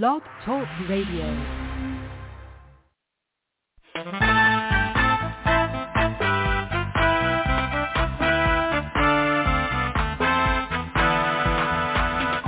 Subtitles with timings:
[0.00, 1.26] Blog Talk Radio.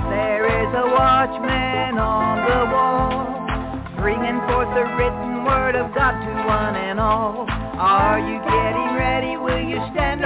[0.09, 6.47] There is a watchman on the wall, bringing forth the written word of God to
[6.47, 7.45] one and all.
[7.47, 9.37] Are you getting ready?
[9.37, 10.25] Will you stand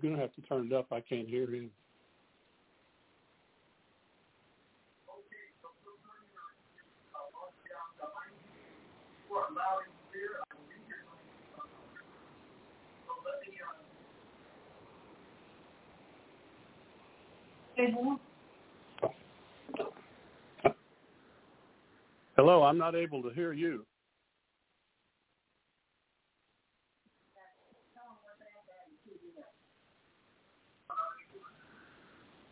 [0.00, 0.86] Going to have to turn it up.
[0.92, 1.70] I can't hear him.
[22.36, 23.86] Hello, I'm not able to hear you.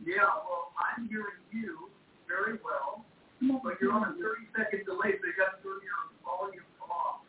[0.09, 1.91] Yeah, well, I'm hearing you
[2.27, 3.05] very well,
[3.63, 4.23] but you're on a 30
[4.57, 7.21] second delay, so you got to turn your volume off.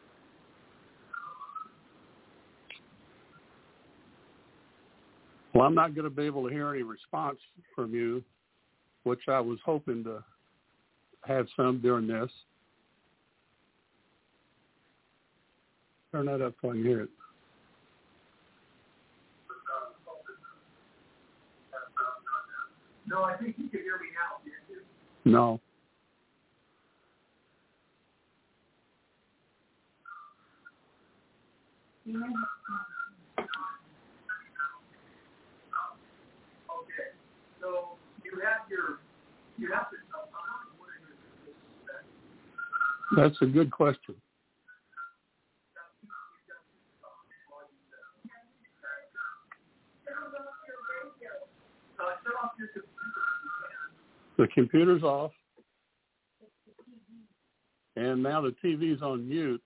[5.54, 7.38] Well, I'm not going to be able to hear any response
[7.76, 8.24] from you,
[9.04, 10.24] which I was hoping to
[11.28, 12.32] have some during this.
[16.14, 17.10] Turn that up so I can hear it.
[23.10, 25.32] No, I think you can hear me now, can't you?
[25.32, 25.60] No.
[36.70, 37.10] Okay,
[37.60, 39.00] so you have your,
[39.58, 39.98] you have to,
[43.16, 44.14] That's a good question.
[52.00, 52.90] uh, shut off your computer.
[54.40, 55.34] The computer's off,
[57.98, 59.62] and now the TV's on mute,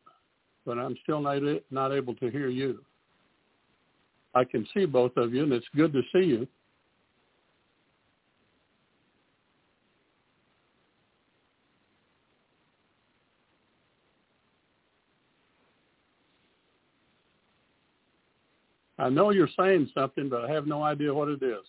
[0.66, 2.84] but I'm still not not able to hear you.
[4.34, 6.48] I can see both of you, and it's good to see you.
[18.98, 21.64] I know you're saying something, but I have no idea what it is.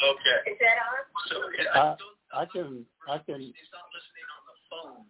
[0.00, 0.38] Okay.
[0.48, 1.04] Is that on?
[1.28, 1.96] So I, uh,
[2.32, 5.04] I can I can He's not listening on the phone.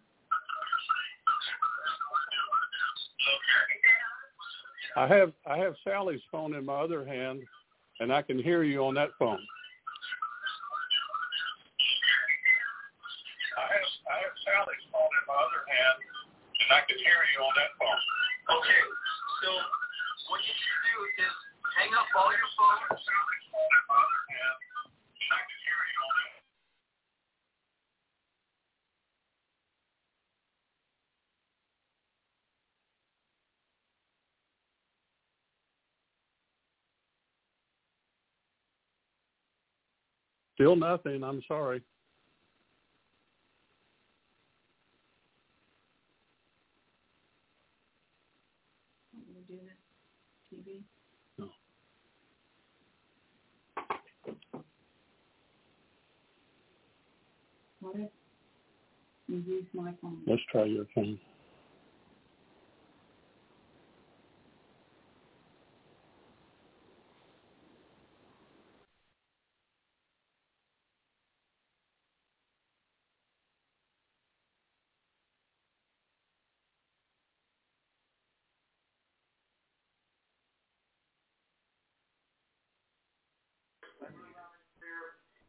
[3.23, 3.71] Okay.
[4.99, 7.43] I have I have Sally's phone in my other hand,
[8.01, 9.39] and I can hear you on that phone.
[13.55, 15.97] I have I have Sally's phone in my other hand,
[16.59, 18.01] and I can hear you on that phone.
[18.59, 18.83] Okay,
[19.47, 19.49] so
[20.27, 21.35] what you should do is
[21.79, 22.99] hang up all your phones.
[40.55, 41.23] Still nothing.
[41.23, 41.81] I'm sorry.
[57.95, 58.09] and
[59.47, 60.21] use my phone.
[60.27, 61.19] Let's try your phone.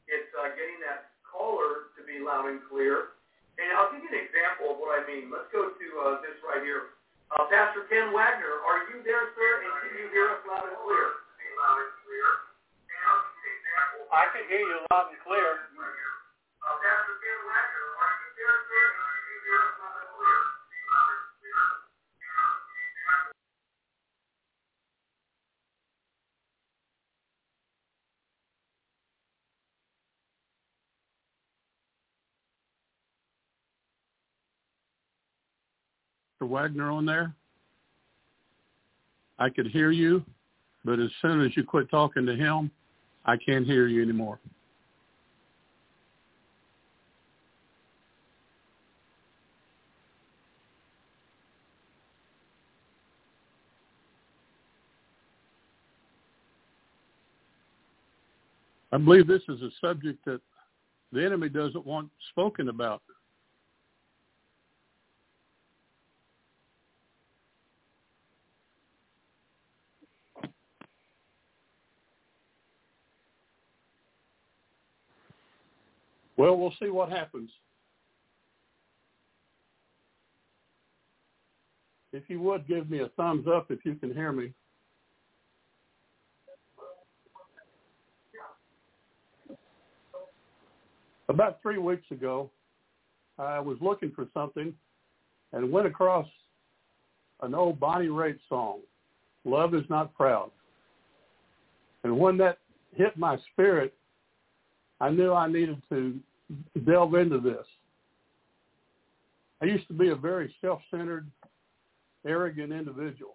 [0.08, 1.01] It's uh, getting that
[2.12, 3.16] me loud and clear.
[3.56, 5.32] And I'll give you an example of what I mean.
[5.32, 6.92] Let's go to uh, this right here.
[7.32, 9.52] Uh, Pastor Ken Wagner, are you there, sir?
[9.64, 11.08] And can you hear us loud and clear?
[11.56, 12.28] Loud and clear.
[14.12, 15.64] I can hear you loud and clear.
[15.72, 18.84] Uh, Pastor Ken Wagner, are you there, sir?
[18.92, 20.40] And can you hear us loud and clear?
[36.42, 36.48] Mr.
[36.48, 37.34] Wagner on there?
[39.38, 40.24] I could hear you,
[40.84, 42.70] but as soon as you quit talking to him,
[43.24, 44.38] I can't hear you anymore.
[58.94, 60.40] I believe this is a subject that
[61.12, 63.00] the enemy doesn't want spoken about.
[76.36, 77.50] Well, we'll see what happens.
[82.12, 84.52] If you would give me a thumbs up if you can hear me.
[91.28, 92.50] About three weeks ago,
[93.38, 94.74] I was looking for something
[95.52, 96.26] and went across
[97.40, 98.80] an old Bonnie Raitt song,
[99.44, 100.50] Love is Not Proud.
[102.04, 102.58] And when that
[102.94, 103.94] hit my spirit,
[105.02, 106.18] I knew I needed to
[106.86, 107.66] delve into this.
[109.60, 111.28] I used to be a very self-centered,
[112.24, 113.34] arrogant individual.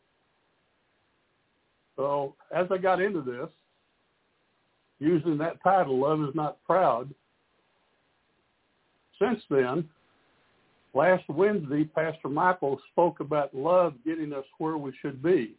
[1.97, 3.49] So as I got into this,
[4.99, 7.13] using that title, Love is Not Proud,
[9.19, 9.89] since then,
[10.93, 15.55] last Wednesday, Pastor Michael spoke about love getting us where we should be.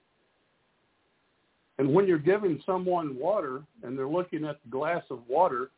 [1.79, 5.71] And when you're giving someone water and they're looking at the glass of water,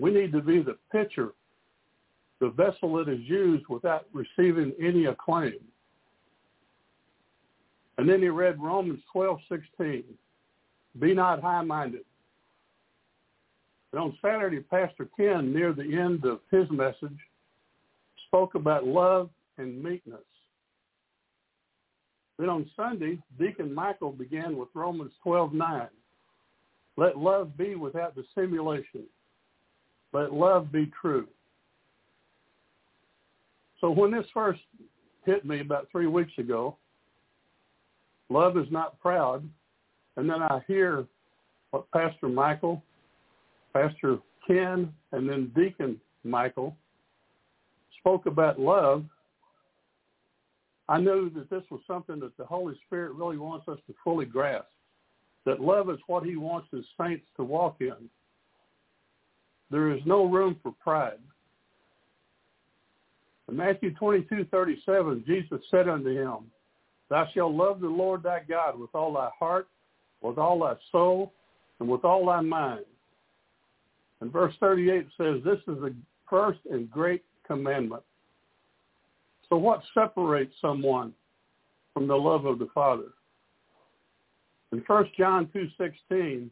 [0.00, 1.32] we need to be the pitcher,
[2.40, 5.60] the vessel that is used without receiving any acclaim.
[7.98, 10.04] And then he read Romans 12:16.
[10.98, 12.04] Be not high-minded.
[13.92, 17.18] And on Saturday, Pastor Ken, near the end of his message,
[18.26, 20.20] spoke about love and meekness.
[22.38, 25.90] Then on Sunday, Deacon Michael began with Romans 12:9.
[26.96, 29.06] Let love be without dissimulation.
[30.12, 31.28] Let love be true.
[33.80, 34.60] So when this first
[35.24, 36.76] hit me about three weeks ago,
[38.28, 39.48] love is not proud,
[40.16, 41.06] and then I hear
[41.70, 42.82] what Pastor Michael,
[43.72, 46.76] Pastor Ken, and then Deacon Michael
[47.98, 49.04] spoke about love,
[50.88, 54.26] I knew that this was something that the Holy Spirit really wants us to fully
[54.26, 54.66] grasp.
[55.46, 58.10] That love is what he wants his saints to walk in.
[59.70, 61.18] There is no room for pride.
[63.48, 66.50] In Matthew 22, 37, Jesus said unto him,
[67.08, 69.68] Thou shalt love the Lord thy God with all thy heart,
[70.20, 71.32] with all thy soul,
[71.78, 72.84] and with all thy mind.
[74.20, 75.94] And verse 38 says, This is the
[76.28, 78.02] first and great commandment.
[79.48, 81.12] So what separates someone
[81.92, 83.08] from the love of the Father?
[84.72, 86.48] In 1 John 2.16,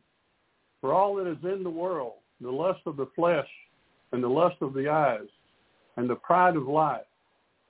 [0.80, 3.48] for all that is in the world, the lust of the flesh
[4.12, 5.26] and the lust of the eyes
[5.96, 7.02] and the pride of life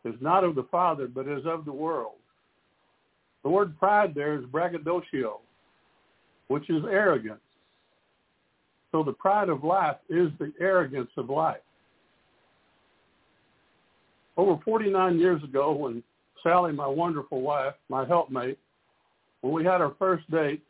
[0.05, 2.13] is not of the Father, but is of the world.
[3.43, 5.41] The word pride there is braggadocio,
[6.49, 7.41] which is arrogance.
[8.93, 11.61] So the pride of life is the arrogance of life.
[14.37, 16.03] Over 49 years ago, when
[16.43, 18.59] Sally, my wonderful wife, my helpmate,
[19.41, 20.63] when we had our first date,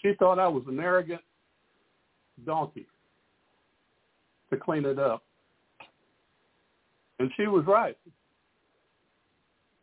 [0.00, 1.20] she thought I was an arrogant
[2.44, 2.86] donkey
[4.50, 5.22] to clean it up.
[7.18, 7.96] And she was right.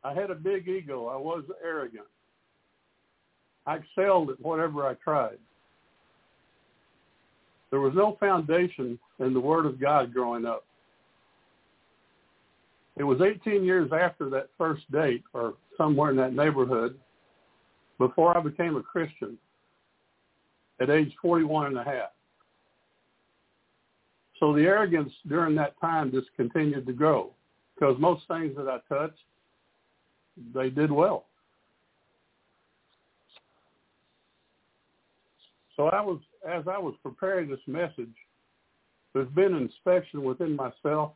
[0.04, 1.08] I had a big ego.
[1.08, 2.06] I was arrogant.
[3.66, 5.38] I excelled at whatever I tried.
[7.70, 10.66] There was no foundation in the Word of God growing up.
[12.98, 17.00] It was 18 years after that first date, or somewhere in that neighborhood,
[17.98, 19.38] before I became a Christian
[20.82, 22.10] at age 41 and a half.
[24.40, 27.32] So the arrogance during that time just continued to grow
[27.76, 29.20] because most things that I touched,
[30.54, 31.26] they did well.
[35.76, 38.14] So I was, as I was preparing this message,
[39.14, 41.14] There's been inspection within myself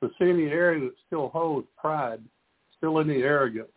[0.00, 2.20] to see any area that still holds pride,
[2.76, 3.68] still any arrogance.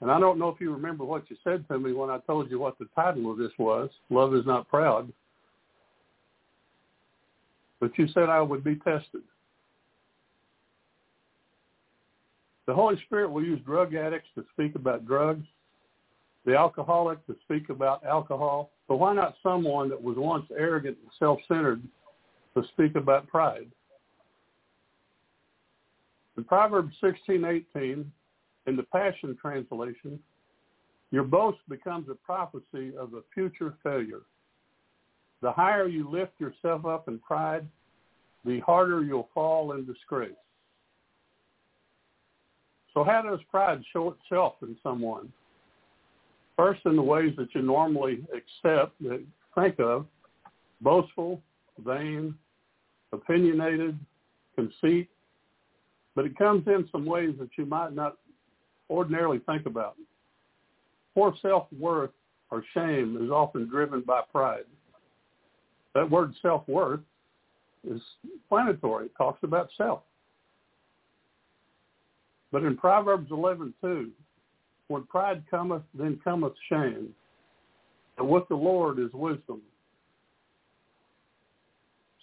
[0.00, 2.50] And I don't know if you remember what you said to me when I told
[2.50, 5.12] you what the title of this was, Love is Not Proud.
[7.82, 9.22] But you said I would be tested.
[12.66, 15.44] The Holy Spirit will use drug addicts to speak about drugs,
[16.46, 18.70] the alcoholic to speak about alcohol.
[18.86, 21.82] But why not someone that was once arrogant and self-centered
[22.54, 23.66] to speak about pride?
[26.36, 28.12] In Proverbs 16:18,
[28.68, 30.22] in the Passion Translation,
[31.10, 34.22] your boast becomes a prophecy of a future failure.
[35.42, 37.66] The higher you lift yourself up in pride,
[38.44, 40.32] the harder you'll fall in disgrace.
[42.94, 45.32] So how does pride show itself in someone?
[46.56, 48.92] First, in the ways that you normally accept,
[49.54, 50.06] think of,
[50.80, 51.40] boastful,
[51.84, 52.34] vain,
[53.12, 53.98] opinionated,
[54.54, 55.08] conceit,
[56.14, 58.18] but it comes in some ways that you might not
[58.90, 59.96] ordinarily think about.
[61.14, 62.10] Poor self-worth
[62.50, 64.64] or shame is often driven by pride.
[65.94, 67.00] That word self-worth
[67.88, 68.00] is
[68.36, 69.06] explanatory.
[69.06, 70.02] It talks about self.
[72.50, 74.10] But in Proverbs 11:2,
[74.88, 77.14] when pride cometh, then cometh shame.
[78.18, 79.62] And with the Lord is wisdom.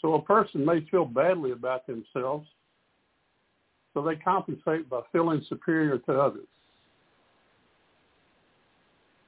[0.02, 2.48] So a person may feel badly about themselves,
[3.94, 6.48] so they compensate by feeling superior to others.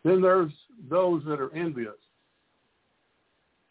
[0.03, 0.51] Then there's
[0.89, 1.97] those that are envious.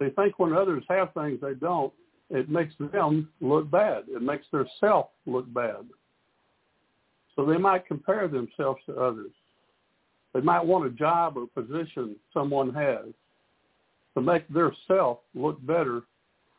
[0.01, 1.93] They think when others have things they don't,
[2.31, 4.05] it makes them look bad.
[4.09, 5.87] It makes their self look bad.
[7.37, 9.31] So they might compare themselves to others.
[10.33, 13.07] They might want a job or position someone has
[14.15, 16.03] to make their self look better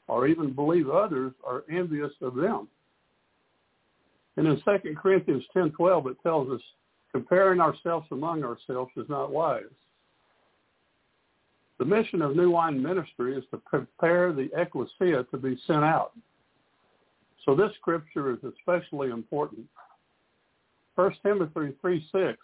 [0.07, 2.67] or even believe others are envious of them.
[4.37, 6.61] And in 2 Corinthians 10:12 it tells us
[7.11, 9.63] comparing ourselves among ourselves is not wise.
[11.81, 16.11] The mission of New Wine Ministry is to prepare the ecclesia to be sent out.
[17.43, 19.65] So this scripture is especially important.
[20.93, 22.37] 1 Timothy 3, 6,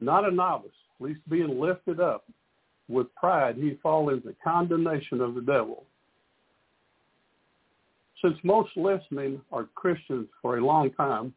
[0.00, 2.24] not a novice, least being lifted up
[2.88, 5.84] with pride, he fall into condemnation of the devil.
[8.22, 11.34] Since most listening are Christians for a long time,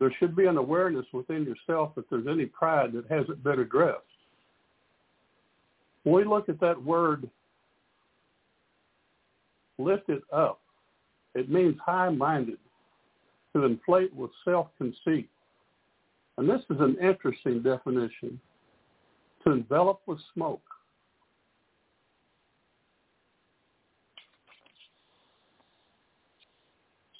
[0.00, 4.02] there should be an awareness within yourself if there's any pride that hasn't been addressed.
[6.08, 7.28] When we look at that word,
[9.76, 10.58] lifted up,
[11.34, 12.56] it means high-minded,
[13.52, 15.28] to inflate with self-conceit.
[16.38, 18.40] And this is an interesting definition.
[19.44, 20.62] To envelop with smoke.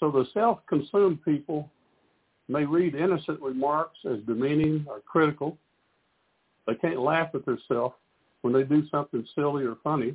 [0.00, 1.71] So the self-consumed people
[2.49, 5.59] may read innocent remarks as demeaning or critical.
[6.66, 7.95] They can't laugh at themselves
[8.42, 10.14] when they do something silly or funny.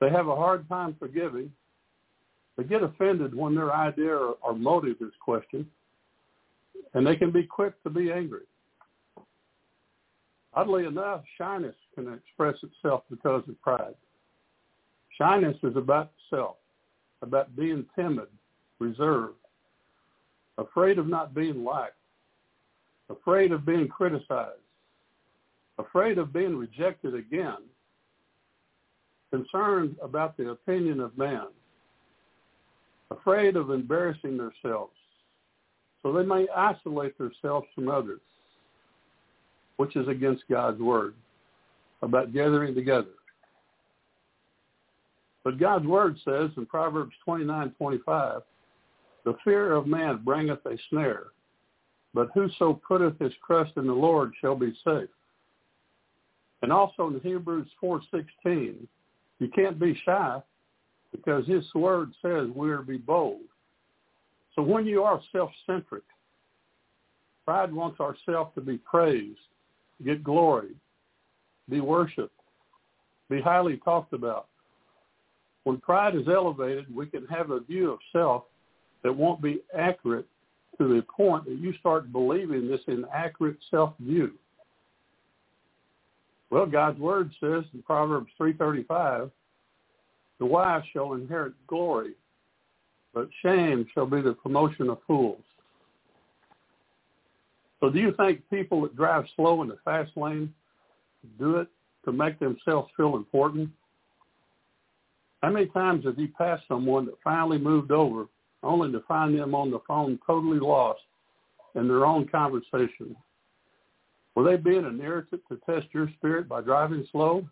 [0.00, 1.52] They have a hard time forgiving.
[2.56, 5.66] They get offended when their idea or, or motive is questioned.
[6.94, 8.42] And they can be quick to be angry.
[10.54, 13.94] Oddly enough, shyness can express itself because of pride.
[15.16, 16.56] Shyness is about self,
[17.22, 18.26] about being timid,
[18.78, 19.34] reserved,
[20.58, 21.94] afraid of not being liked,
[23.10, 24.58] afraid of being criticized,
[25.80, 27.56] afraid of being rejected again,
[29.30, 31.46] concerned about the opinion of man,
[33.10, 34.92] afraid of embarrassing themselves.
[36.02, 38.20] So they may isolate themselves from others,
[39.76, 41.14] which is against God's word
[42.02, 43.10] about gathering together.
[45.44, 48.42] But God's word says in Proverbs 29:25,
[49.24, 51.28] the fear of man bringeth a snare,
[52.14, 55.08] but whoso putteth his trust in the Lord shall be safe.
[56.62, 58.74] And also in Hebrews 4.16,
[59.38, 60.42] you can't be shy
[61.12, 63.40] because his word says we are to be bold.
[64.54, 66.02] So when you are self-centric,
[67.44, 69.38] pride wants ourself to be praised,
[70.04, 70.74] get glory,
[71.68, 72.34] be worshiped,
[73.28, 74.48] be highly talked about.
[75.64, 78.44] When pride is elevated, we can have a view of self
[79.02, 80.26] that won't be accurate
[80.78, 84.32] to the point that you start believing this inaccurate self-view.
[86.50, 89.30] Well, God's word says in Proverbs 3.35,
[90.38, 92.14] the wise shall inherit glory,
[93.14, 95.42] but shame shall be the promotion of fools.
[97.78, 100.52] So do you think people that drive slow in the fast lane
[101.38, 101.68] do it
[102.04, 103.70] to make themselves feel important?
[105.42, 108.26] How many times have you passed someone that finally moved over
[108.62, 111.00] only to find them on the phone totally lost
[111.74, 113.16] in their own conversation?
[114.34, 117.46] Were they being an irritant to test your spirit by driving slow?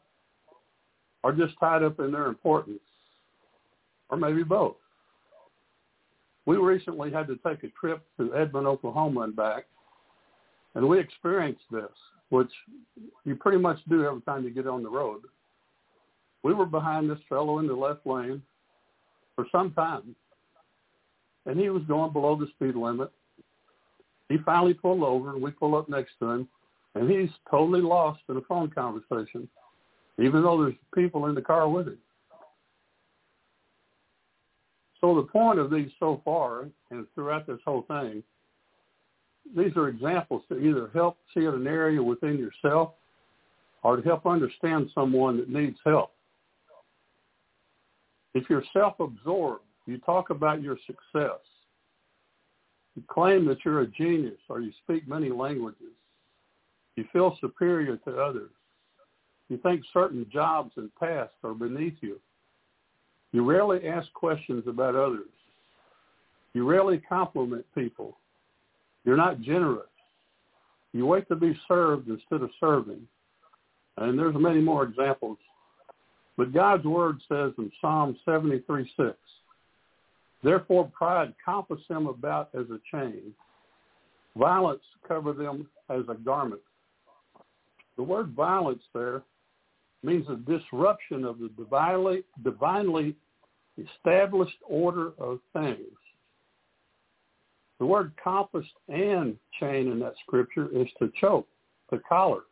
[1.23, 2.81] Or just tied up in their importance?
[4.09, 4.77] Or maybe both?
[6.47, 9.67] We recently had to take a trip to Edmond, Oklahoma and back,
[10.75, 11.91] and we experienced this,
[12.31, 12.51] which
[13.25, 15.23] you pretty much do every time you get on the road.
[16.43, 18.41] We were behind this fellow in the left lane
[19.37, 20.15] for some time,
[21.45, 23.11] and he was going below the speed limit.
[24.31, 26.49] He finally pulled over, and we pull up next to him,
[26.99, 29.49] and he's totally lost in a phone conversation,
[30.19, 31.99] even though there's people in the car with him.
[35.00, 38.23] So the point of these so far, and throughout this whole thing,
[39.57, 42.95] these are examples to either help see an area within yourself
[43.83, 46.12] or to help understand someone that needs help.
[48.35, 51.38] If you're self-absorbed, you talk about your success.
[52.97, 55.95] You claim that you're a genius or you speak many languages.
[56.99, 58.50] You feel superior to others.
[59.49, 62.19] You think certain jobs and tasks are beneath you.
[63.31, 65.31] You rarely ask questions about others.
[66.55, 68.19] You rarely compliment people.
[69.05, 69.87] You're not generous.
[70.93, 73.07] You wait to be served instead of serving.
[73.99, 75.38] And there's many more examples.
[76.37, 79.17] But God's word says in Psalm 73, 6,
[80.43, 83.33] Therefore pride compass them about as a chain.
[84.37, 86.61] Violence cover them as a garment.
[87.99, 89.23] The word violence there
[90.05, 93.17] means a disruption of the divinely, divinely
[93.76, 95.99] established order of things.
[97.81, 101.49] The word compass and chain in that scripture is to choke,
[101.90, 102.42] to collar.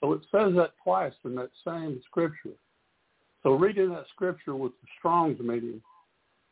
[0.00, 2.56] So it says that twice in that same scripture.
[3.42, 5.82] So reading that scripture with the Strong's meaning,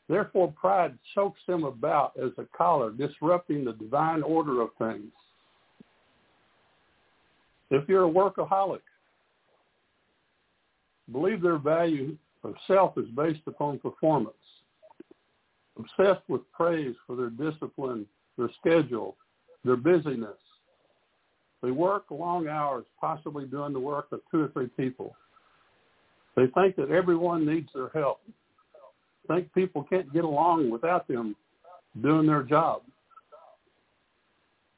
[0.09, 5.13] therefore pride chokes them about as a collar, disrupting the divine order of things.
[7.71, 8.81] If you're a workaholic,
[11.13, 14.35] believe their value of self is based upon performance.
[15.79, 18.07] Obsessed with praise for their discipline,
[18.37, 19.17] their schedule,
[19.65, 20.37] their busyness.
[21.63, 25.15] They work long hours, possibly doing the work of two or three people.
[26.37, 28.21] They think that everyone needs their help.
[29.29, 31.37] Think people can't get along without them
[32.03, 32.83] doing their job.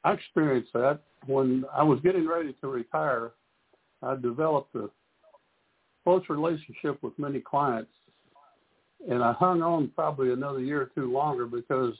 [0.03, 3.31] I experienced that when I was getting ready to retire.
[4.01, 4.89] I developed a
[6.03, 7.91] close relationship with many clients,
[9.09, 11.93] and I hung on probably another year or two longer because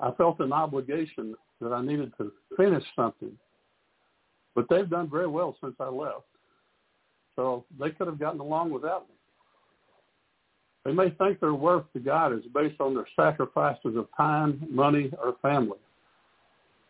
[0.00, 3.32] I felt an obligation that I needed to finish something.
[4.54, 6.24] But they've done very well since I left.
[7.34, 9.14] So they could have gotten along without me.
[10.84, 15.10] They may think their worth to God is based on their sacrifices of time, money,
[15.22, 15.78] or family.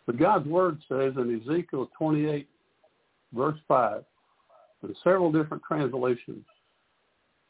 [0.07, 2.49] But God's word says in Ezekiel 28,
[3.33, 4.05] verse 5,
[4.85, 6.45] in several different translations.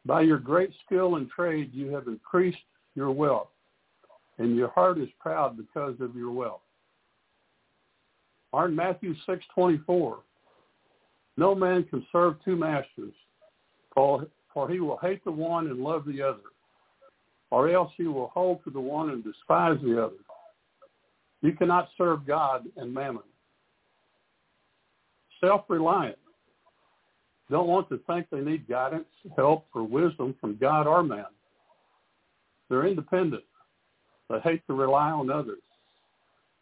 [0.06, 2.58] By your great skill and trade, you have increased
[2.94, 3.48] your wealth,
[4.38, 6.60] and your heart is proud because of your wealth.
[8.52, 10.18] Or in Matthew 6:24,
[11.36, 13.12] no man can serve two masters,
[13.92, 16.48] for, for he will hate the one and love the other,
[17.50, 20.16] or else he will hold to the one and despise the other.
[21.42, 23.22] You cannot serve God and mammon.
[25.40, 26.18] Self-reliant
[27.50, 31.26] don't want to think they need guidance, help, or wisdom from God or man.
[32.68, 33.44] They're independent.
[34.28, 35.62] They hate to rely on others.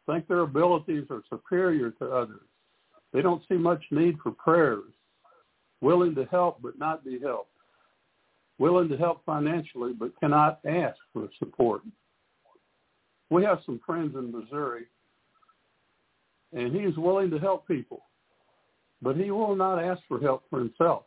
[0.06, 2.42] Think their abilities are superior to others.
[3.14, 4.92] They don't see much need for prayers.
[5.80, 7.50] Willing to help but not be helped.
[8.58, 11.80] Willing to help financially but cannot ask for support.
[13.34, 14.84] We have some friends in Missouri,
[16.52, 18.02] and he's willing to help people
[19.04, 21.02] but he will not ask for help for himself.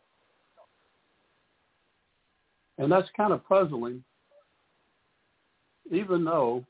[2.77, 4.03] And that's kind of puzzling,
[5.91, 6.63] even though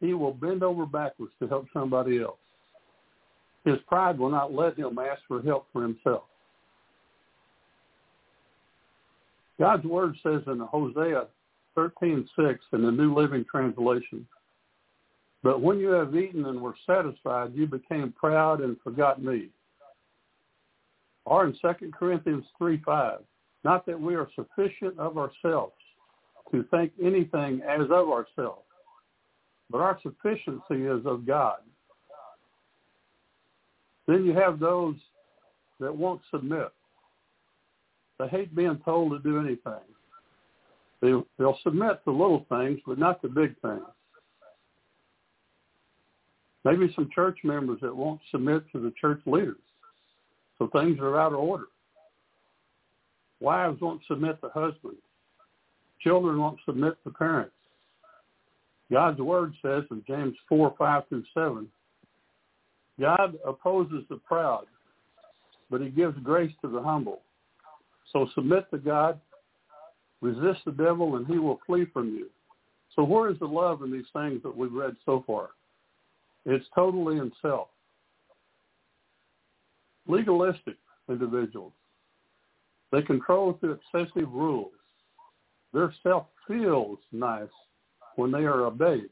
[0.00, 2.38] he will bend over backwards to help somebody else.
[3.66, 6.22] His pride will not let him ask for help for himself.
[9.60, 11.26] God's word says in Hosea
[11.78, 14.26] 13:6 in the New Living Translation,
[15.44, 19.52] "But when you have eaten and were satisfied, you became proud and forgot me."
[21.24, 23.24] Or in 2 Corinthians 3, 5,
[23.62, 25.80] not that we are sufficient of ourselves
[26.50, 28.66] to think anything as of ourselves,
[29.70, 31.62] but our sufficiency is of God.
[34.06, 34.96] Then you have those
[35.78, 36.72] that won't submit.
[38.18, 39.94] They hate being told to do anything.
[41.00, 43.82] They, they'll submit to little things, but not to big things.
[46.64, 49.56] Maybe some church members that won't submit to the church leaders.
[50.58, 51.66] So things are out of order.
[53.40, 55.00] Wives won't submit to husbands.
[56.00, 57.52] Children won't submit to parents.
[58.90, 61.68] God's word says in James 4, 5 through 7,
[63.00, 64.64] God opposes the proud,
[65.70, 67.20] but he gives grace to the humble.
[68.12, 69.20] So submit to God,
[70.20, 72.28] resist the devil, and he will flee from you.
[72.94, 75.50] So where is the love in these things that we've read so far?
[76.44, 77.68] It's totally in self.
[80.06, 80.76] Legalistic
[81.08, 81.72] individuals.
[82.90, 84.72] They control through excessive rules.
[85.72, 87.48] Their self feels nice
[88.16, 89.10] when they are obeyed.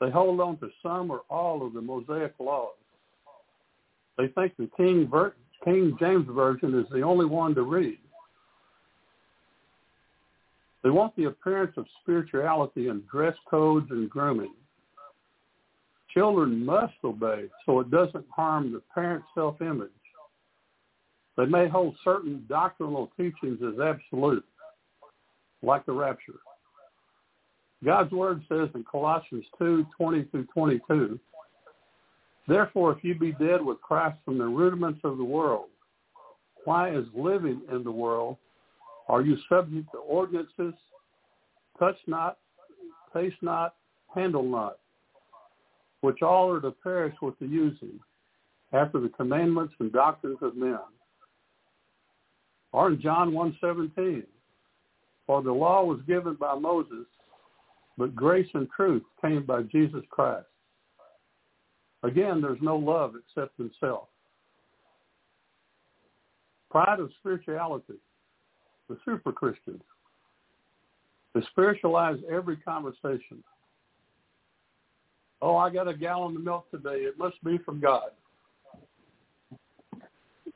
[0.00, 2.74] They hold on to some or all of the Mosaic laws.
[4.18, 5.10] They think the King,
[5.64, 7.98] King James Version is the only one to read.
[10.86, 14.54] They want the appearance of spirituality in dress codes and grooming.
[16.14, 19.90] Children must obey so it doesn't harm the parent's self-image.
[21.36, 24.44] They may hold certain doctrinal teachings as absolute,
[25.60, 26.38] like the rapture.
[27.84, 31.18] God's word says in Colossians 2, 20 through 22,
[32.46, 35.66] Therefore, if you be dead with Christ from the rudiments of the world,
[36.64, 38.36] why as living in the world
[39.08, 40.74] are you subject to ordinances,
[41.78, 42.38] touch not,
[43.14, 43.74] taste not,
[44.14, 44.78] handle not,
[46.00, 47.98] which all are to perish with the using,
[48.72, 50.78] after the commandments and doctrines of men.
[52.72, 54.24] Or in John 1.17,
[55.26, 57.06] for the law was given by Moses,
[57.96, 60.46] but grace and truth came by Jesus Christ.
[62.02, 64.08] Again, there's no love except in self.
[66.70, 67.94] Pride of spirituality,
[68.88, 69.82] the super Christians.
[71.34, 73.42] They spiritualize every conversation.
[75.42, 77.00] Oh, I got a gallon of milk today.
[77.02, 78.10] It must be from God.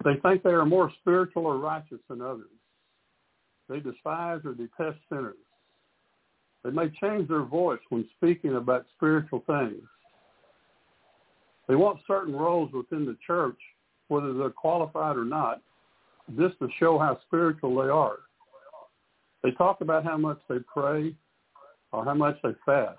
[0.04, 2.46] They think they are more spiritual or righteous than others.
[3.68, 5.36] They despise or detest sinners.
[6.64, 9.82] They may change their voice when speaking about spiritual things.
[11.68, 13.58] They want certain roles within the church,
[14.08, 15.60] whether they're qualified or not,
[16.38, 18.18] just to show how spiritual they are.
[19.42, 21.14] They talk about how much they pray
[21.92, 22.98] or how much they fast.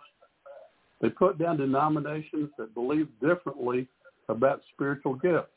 [1.02, 3.88] They put down denominations that believe differently
[4.30, 5.48] about spiritual gifts.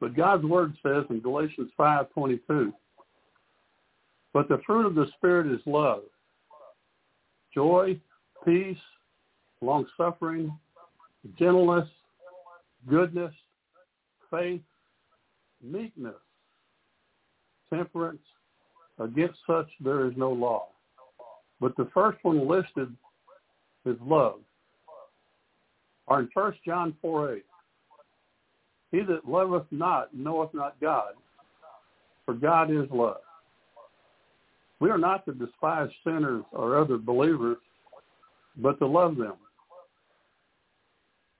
[0.00, 2.74] But God's word says in Galatians 5:22,
[4.32, 6.04] "But the fruit of the spirit is love,
[7.52, 8.00] joy,
[8.44, 8.82] peace,
[9.60, 10.58] long-suffering,
[11.36, 11.88] gentleness,
[12.86, 13.34] goodness,
[14.30, 14.62] faith,
[15.62, 16.20] meekness,
[17.74, 18.22] temperance.
[18.98, 20.68] Against such there is no law."
[21.60, 22.94] But the first one listed
[23.84, 24.40] is love.
[26.06, 27.46] Or in 1 John 4, 8,
[28.90, 31.14] he that loveth not knoweth not God,
[32.24, 33.22] for God is love.
[34.80, 37.58] We are not to despise sinners or other believers,
[38.56, 39.36] but to love them.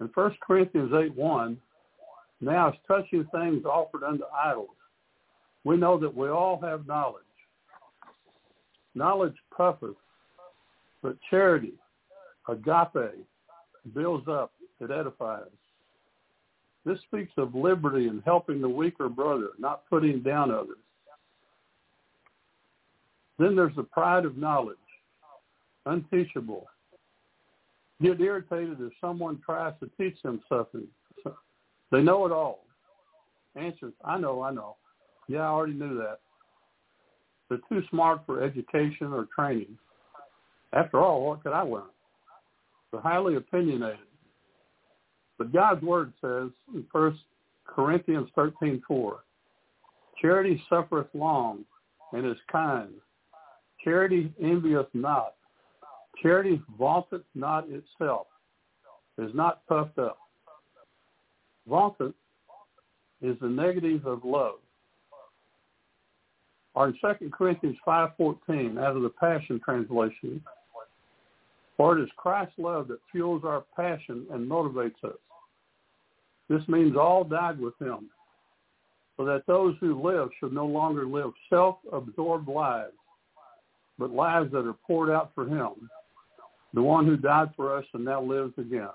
[0.00, 1.60] In 1 Corinthians 8, 1,
[2.40, 4.76] now as touching things offered unto idols,
[5.64, 7.22] we know that we all have knowledge.
[8.94, 9.96] Knowledge puffeth,
[11.02, 11.74] but charity
[12.48, 13.24] Agape
[13.94, 15.48] builds up, it edifies.
[16.84, 20.76] This speaks of liberty and helping the weaker brother, not putting down others.
[23.38, 24.76] Then there's the pride of knowledge,
[25.86, 26.66] unteachable.
[28.02, 30.86] Get irritated if someone tries to teach them something.
[31.90, 32.66] They know it all.
[33.56, 34.76] Answers, I know, I know.
[35.28, 36.20] Yeah, I already knew that.
[37.48, 39.78] They're too smart for education or training.
[40.72, 41.84] After all, what could I learn?
[42.90, 43.98] They're highly opinionated.
[45.38, 47.18] But God's word says in 1
[47.66, 49.24] Corinthians 13:4,
[50.20, 51.64] charity suffereth long
[52.12, 53.00] and is kind.
[53.82, 55.34] Charity envieth not.
[56.22, 58.28] Charity vaunteth not itself,
[59.18, 60.18] is not puffed up.
[61.68, 62.14] Vaunteth
[63.20, 64.60] is the negative of love.
[66.74, 70.42] Or in 2 Corinthians 5.14, out of the Passion Translation,
[71.76, 75.18] for it is Christ's love that fuels our passion and motivates us.
[76.48, 78.10] This means all died with him,
[79.16, 82.92] so that those who live should no longer live self-absorbed lives,
[83.98, 85.88] but lives that are poured out for him,
[86.74, 88.88] the one who died for us and now lives again.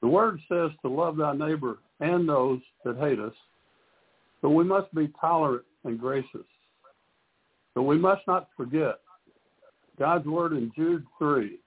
[0.00, 3.34] The word says to love thy neighbor and those that hate us,
[4.44, 6.44] But we must be tolerant and gracious.
[7.74, 8.96] But we must not forget
[9.98, 11.58] God's word in Jude 3.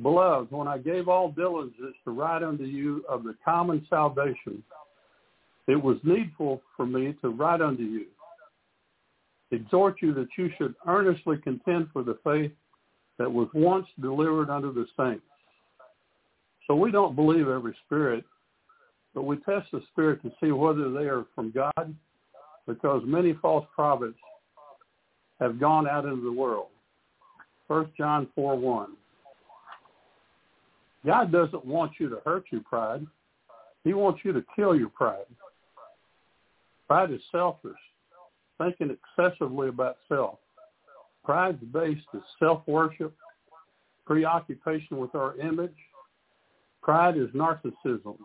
[0.00, 4.62] Beloved, when I gave all diligence to write unto you of the common salvation,
[5.66, 8.06] it was needful for me to write unto you,
[9.50, 12.52] exhort you that you should earnestly contend for the faith
[13.18, 15.26] that was once delivered unto the saints.
[16.66, 18.24] So we don't believe every spirit,
[19.18, 21.92] but we test the spirit to see whether they are from God,
[22.68, 24.16] because many false prophets
[25.40, 26.68] have gone out into the world.
[27.66, 28.92] 1 John 4, 1.
[31.04, 33.04] God doesn't want you to hurt your pride.
[33.82, 35.26] He wants you to kill your pride.
[36.86, 37.72] Pride is selfish,
[38.56, 40.38] thinking excessively about self.
[41.24, 43.12] Pride's based is self-worship,
[44.06, 45.74] preoccupation with our image.
[46.82, 48.16] Pride is narcissism.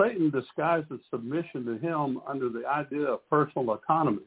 [0.00, 4.22] Satan disguises submission to him under the idea of personal autonomy.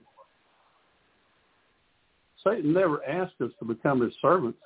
[2.43, 4.59] Satan never asked us to become his servants.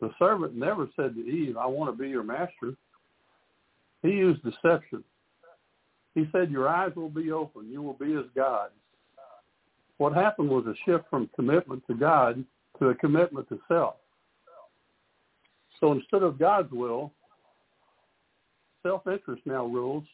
[0.00, 2.74] The servant never said to Eve, I want to be your master.
[4.02, 5.02] He used deception.
[6.14, 7.70] He said, your eyes will be open.
[7.70, 8.74] You will be as gods.
[9.96, 12.44] What happened was a shift from commitment to God
[12.78, 13.94] to a commitment to self.
[15.80, 17.12] So instead of God's will,
[18.82, 20.04] self-interest now rules,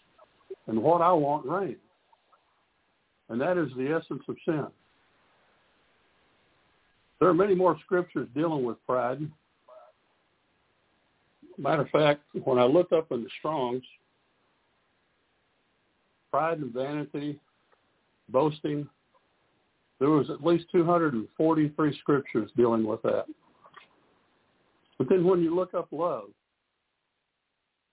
[0.66, 1.76] and what I want reigns.
[3.28, 4.66] And that is the essence of sin.
[7.20, 9.20] There are many more scriptures dealing with pride.
[11.58, 13.82] Matter of fact, when I looked up in the Strongs,
[16.30, 17.40] pride and vanity,
[18.28, 18.88] boasting,
[19.98, 23.24] there was at least 243 scriptures dealing with that.
[24.96, 26.28] But then when you look up love,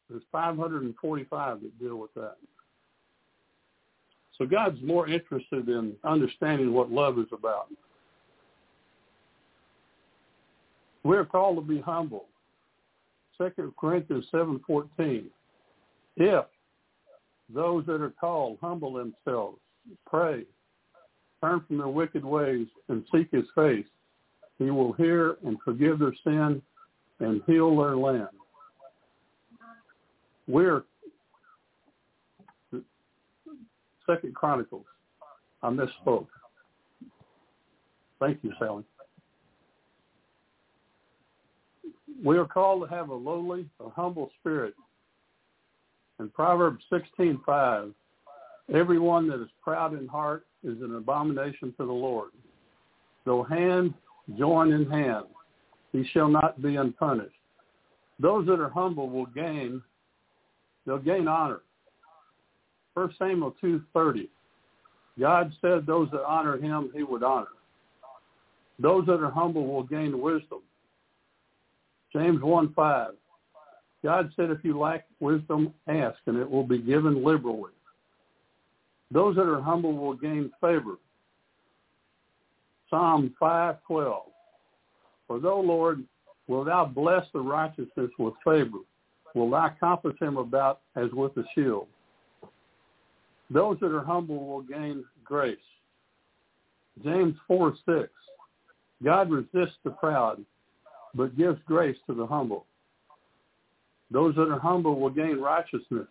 [0.10, 2.36] there's 545 that deal with that.
[4.38, 7.68] So God's more interested in understanding what love is about.
[11.04, 12.26] We're called to be humble.
[13.38, 15.26] 2 Corinthians 7.14.
[16.18, 16.46] If
[17.54, 19.60] those that are called humble themselves,
[20.08, 20.44] pray,
[21.42, 23.86] turn from their wicked ways, and seek his face,
[24.58, 26.62] he will hear and forgive their sin
[27.20, 28.30] and heal their land.
[30.48, 30.84] We're
[34.06, 34.86] Second Chronicles.
[35.64, 36.28] I misspoke.
[38.20, 38.84] Thank you, Sally.
[42.24, 44.76] We are called to have a lowly, a humble spirit.
[46.20, 47.94] In Proverbs 16:5,
[48.74, 52.32] everyone that is proud in heart is an abomination to the Lord.
[53.26, 53.94] Though hand
[54.38, 55.26] join in hand,
[55.92, 57.36] he shall not be unpunished.
[58.20, 59.82] Those that are humble will gain,
[60.86, 61.62] they'll gain honor.
[62.94, 64.28] 1 Samuel 2.30,
[65.20, 67.48] God said those that honor him, he would honor.
[68.80, 70.60] Those that are humble will gain wisdom.
[72.14, 73.08] James 1.5,
[74.04, 77.72] God said if you lack wisdom, ask, and it will be given liberally.
[79.12, 80.96] Those that are humble will gain favor.
[82.90, 84.22] Psalm 5.12,
[85.28, 86.04] for though, Lord,
[86.48, 88.80] will thou bless the righteousness with favor,
[89.36, 91.88] will thou compass him about as with a shield.
[93.52, 95.58] Those that are humble will gain grace.
[97.04, 98.10] James 4, 6.
[99.04, 100.44] God resists the proud,
[101.14, 102.66] but gives grace to the humble.
[104.10, 106.08] Those that are humble will gain righteousness.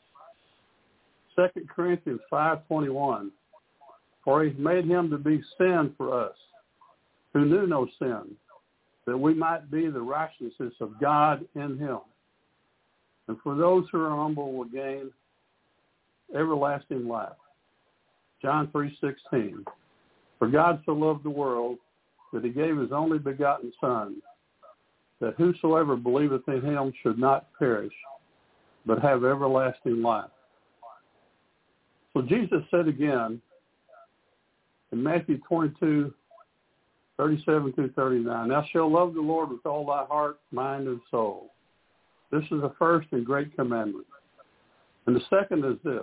[1.37, 3.31] 2 Corinthians 5.21.
[4.25, 6.37] For he made him to be sin for us,
[7.33, 8.37] who knew no sin,
[9.07, 11.99] that we might be the righteousness of God in him.
[13.29, 15.11] And for those who are humble will gain
[16.35, 17.37] everlasting life.
[18.43, 19.65] John 3:16.
[20.39, 21.79] For God so loved the world
[22.33, 24.21] that he gave his only begotten son,
[25.21, 27.95] that whosoever believeth in him should not perish,
[28.85, 30.31] but have everlasting life.
[32.13, 33.41] So Jesus said again
[34.93, 36.13] in Matthew 22,
[37.17, 41.54] 37 through 39, Thou shalt love the Lord with all thy heart, mind, and soul.
[42.35, 44.07] This is the first and great commandment.
[45.07, 46.03] And the second is this,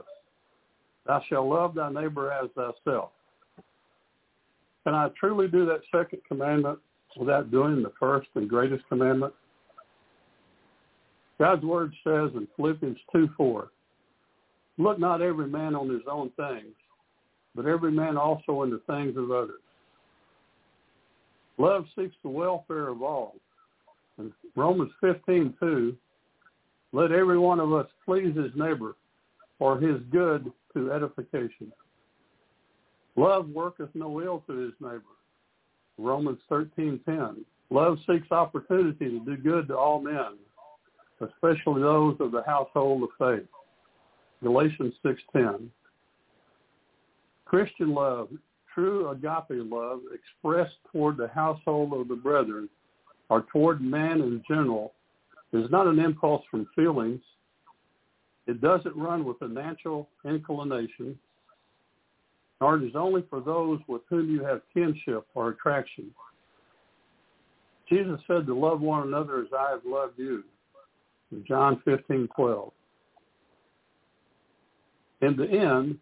[1.06, 3.10] Thou shalt love thy neighbor as thyself.
[4.86, 6.80] Can I truly do that second commandment
[7.20, 9.34] without doing the first and greatest commandment?
[11.38, 13.68] God's word says in Philippians 2, 4,
[14.78, 16.74] Look not every man on his own things,
[17.56, 19.60] but every man also in the things of others.
[21.58, 23.36] Love seeks the welfare of all.
[24.18, 25.98] In Romans 15, 2,
[26.94, 28.96] let every one of us please his neighbor
[29.58, 31.72] for his good to edification.
[33.16, 35.02] Love worketh no ill to his neighbor.
[35.98, 37.46] Romans 13:10.
[37.70, 40.38] Love seeks opportunity to do good to all men,
[41.22, 43.48] especially those of the household of faith.
[44.42, 45.72] Galatians 6:10.
[47.46, 48.30] Christian love,
[48.74, 52.70] true agape love expressed toward the household of the brethren
[53.30, 54.94] or toward man in general
[55.54, 57.22] is not an impulse from feelings.
[58.48, 61.18] It doesn't run with a natural inclination,
[62.60, 66.12] nor it is only for those with whom you have kinship or attraction.
[67.90, 70.44] Jesus said to love one another as I have loved you.
[71.32, 72.72] In John 15, 12.
[75.22, 75.98] In the end,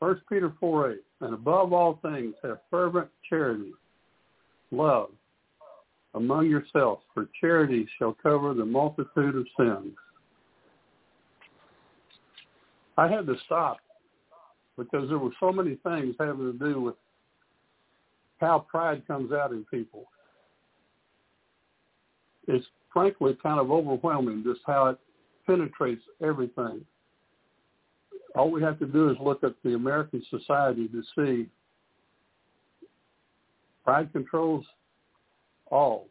[0.00, 3.72] 1 Peter 4, 8, and above all things have fervent charity,
[4.70, 5.10] love
[6.14, 9.94] among yourselves, for charity shall cover the multitude of sins.
[12.96, 13.78] I had to stop
[14.78, 16.94] because there were so many things having to do with
[18.38, 20.04] how pride comes out in people.
[22.46, 24.98] It's frankly kind of overwhelming just how it
[25.46, 26.84] penetrates everything.
[28.36, 31.48] All we have to do is look at the American society to see
[33.84, 34.64] pride controls
[35.70, 36.08] all.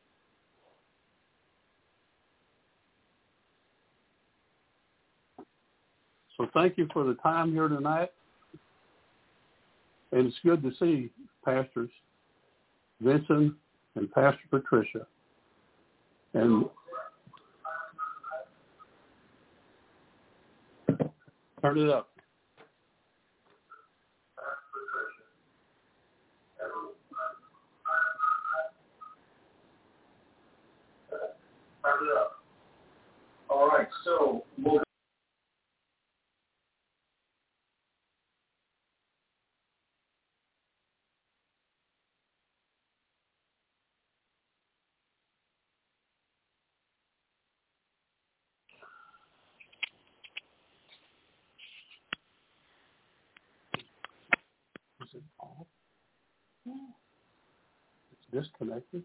[6.37, 8.09] So thank you for the time here tonight.
[10.11, 11.09] And it's good to see
[11.45, 11.89] pastors
[13.01, 13.53] Vincent
[13.95, 15.05] and Pastor Patricia.
[16.33, 16.65] And
[21.61, 22.12] turn it up.
[33.63, 34.79] All right, so we'll
[55.01, 55.67] Is it off?
[58.11, 59.03] It's disconnected.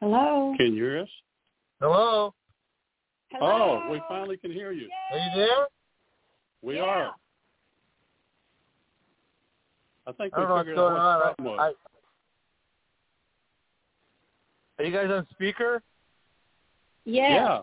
[0.00, 0.54] Hello.
[0.56, 1.08] Can you hear us?
[1.80, 2.34] Hello.
[3.32, 3.82] Hello.
[3.86, 4.88] Oh, we finally can hear you.
[5.12, 5.66] Are you there?
[6.62, 6.82] We Yeah.
[6.82, 7.14] are.
[10.06, 11.18] I think I we don't know what's figured out going what on.
[11.18, 11.76] the I, problem I, was.
[14.78, 15.82] are you guys on speaker?
[17.04, 17.28] Yeah.
[17.34, 17.62] Yeah.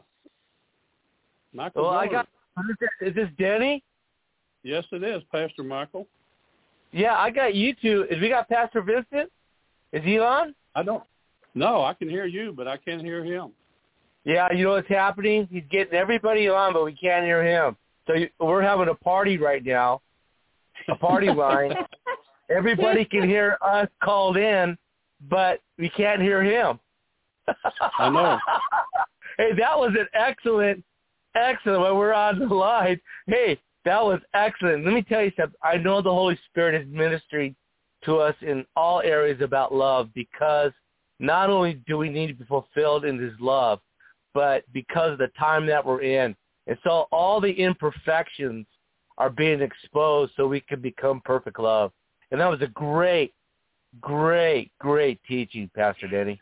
[1.54, 2.28] Michael Well, I got.
[3.02, 3.84] Is this Danny?
[4.64, 6.08] Yes, it is, Pastor Michael.
[6.92, 8.06] Yeah, I got you two.
[8.10, 9.32] Is we got Pastor Vincent?
[9.92, 10.54] Is he on?
[10.76, 11.04] I don't.
[11.56, 13.52] No, I can hear you, but I can't hear him.
[14.26, 15.48] Yeah, you know what's happening?
[15.52, 17.76] He's getting everybody on, but we can't hear him.
[18.08, 20.02] So you- we're having a party right now,
[20.88, 21.74] a party line.
[22.50, 24.78] Everybody can hear us called in,
[25.30, 26.80] but we can't hear him.
[28.00, 28.40] I know.
[29.38, 30.84] hey, that was an excellent,
[31.36, 31.82] excellent.
[31.82, 34.86] When we're on the line, hey, that was excellent.
[34.86, 35.58] Let me tell you something.
[35.64, 37.56] I know the Holy Spirit is ministering
[38.06, 40.72] to us in all areas about love because
[41.24, 43.80] not only do we need to be fulfilled in His love,
[44.34, 46.36] but because of the time that we're in.
[46.68, 48.66] And so all the imperfections
[49.18, 51.92] are being exposed so we can become perfect love.
[52.32, 53.34] And that was a great,
[54.02, 56.42] great, great teaching, Pastor Denny.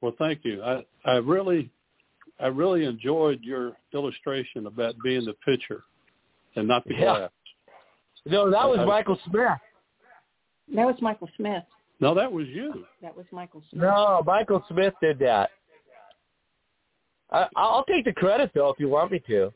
[0.00, 0.62] Well, thank you.
[0.62, 1.70] I I really
[2.38, 5.84] I really enjoyed your illustration about being the pitcher
[6.56, 7.00] and not the Yeah.
[7.00, 7.30] glass.
[8.26, 9.58] No, that was I- Michael Smith.
[10.74, 11.64] That was Michael Smith.
[12.02, 12.84] No, that was you.
[13.00, 13.82] That was Michael Smith.
[13.82, 15.50] No, Michael Smith did that.
[17.30, 19.52] I, I'll take the credit though if you want me to.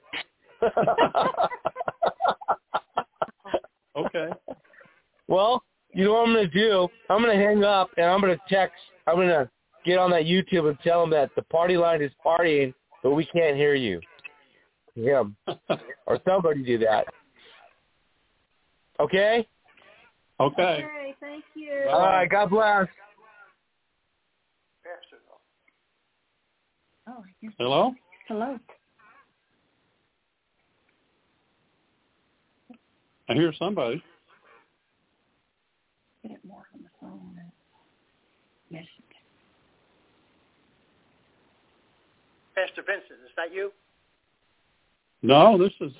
[3.97, 4.28] Okay.
[5.28, 5.62] Well,
[5.94, 6.88] you know what I'm going to do?
[7.09, 8.76] I'm going to hang up and I'm going to text.
[9.07, 9.49] I'm going to
[9.84, 13.24] get on that YouTube and tell him that the party line is partying, but we
[13.24, 14.01] can't hear you.
[14.94, 15.36] Him
[16.07, 17.07] or somebody do that.
[19.01, 19.47] Okay.
[20.41, 20.84] Okay.
[20.84, 21.89] Okay, thank you.
[21.91, 22.28] All right.
[22.28, 22.87] God bless.
[27.09, 27.22] Oh,
[27.59, 27.95] Hello?
[28.26, 28.59] hello.
[33.28, 34.03] I hear somebody.
[36.22, 37.41] Get it more on the phone.
[38.70, 38.84] Yes.
[42.57, 43.70] Pastor Vincent, is that you?
[45.22, 45.93] No, this is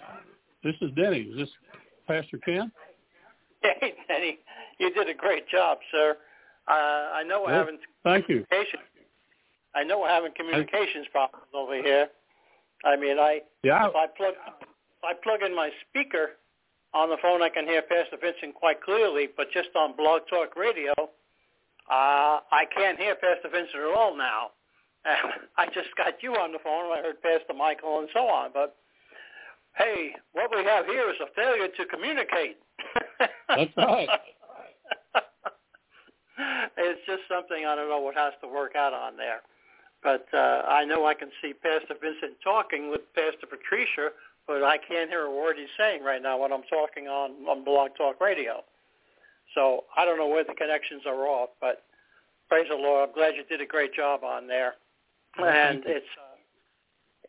[0.65, 1.21] this is Denny.
[1.21, 1.49] Is this
[2.07, 2.73] Pastor Ken?
[4.09, 4.39] Denny,
[4.79, 6.17] you did a great job, sir.
[6.69, 6.73] Uh,
[7.15, 7.79] I know we're Well, having
[8.51, 8.81] Thank you.
[9.75, 12.09] I know we're having communications problems over here.
[12.85, 16.31] I mean, I Yeah, if I plug if I plug in my speaker
[16.95, 19.29] on the phone, I can hear Pastor Vincent quite clearly.
[19.37, 20.93] But just on Blog Talk Radio,
[21.91, 24.51] uh, I can't hear Pastor Vincent at all now.
[25.57, 26.91] I just got you on the phone.
[26.91, 28.51] I heard Pastor Michael and so on.
[28.53, 28.77] But
[29.77, 32.59] hey, what we have here is a failure to communicate.
[33.49, 34.09] That's right.
[36.77, 39.41] it's just something I don't know what has to work out on there.
[40.03, 44.11] But uh, I know I can see Pastor Vincent talking with Pastor Patricia,
[44.47, 47.65] but I can't hear a word he's saying right now when I'm talking on, on
[47.65, 48.63] Blog Talk Radio.
[49.55, 51.83] So I don't know where the connections are off, but
[52.49, 53.09] praise the Lord.
[53.09, 54.75] I'm glad you did a great job on there.
[55.39, 56.26] and it's uh,